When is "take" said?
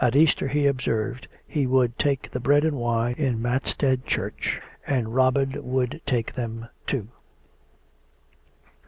1.99-2.31, 6.07-6.33